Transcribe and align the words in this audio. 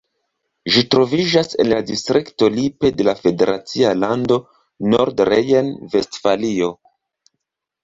Ĝi 0.75 0.81
troviĝas 0.93 1.51
en 1.63 1.69
la 1.73 1.77
distrikto 1.89 2.49
Lippe 2.55 2.91
de 3.03 3.07
la 3.09 3.15
federacia 3.21 3.93
lando 4.05 4.41
Nordrejn-Vestfalio. 4.97 6.75